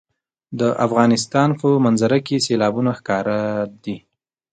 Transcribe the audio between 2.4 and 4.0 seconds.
سیلابونه ښکاره ده.